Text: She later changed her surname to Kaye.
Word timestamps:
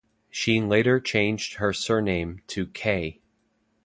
She 0.31 0.59
later 0.59 0.99
changed 0.99 1.57
her 1.57 1.71
surname 1.73 2.41
to 2.47 2.65
Kaye. 2.65 3.21